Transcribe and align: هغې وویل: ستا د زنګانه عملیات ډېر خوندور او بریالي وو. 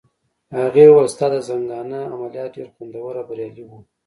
هغې 0.57 0.85
وویل: 0.89 1.13
ستا 1.13 1.25
د 1.31 1.35
زنګانه 1.47 1.99
عملیات 2.13 2.49
ډېر 2.57 2.67
خوندور 2.73 3.13
او 3.19 3.25
بریالي 3.29 3.63
وو. 3.65 3.79